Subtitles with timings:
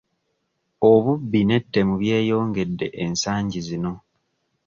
[0.91, 3.93] Obubbi n'ettemu byeyongedde ensagi zino.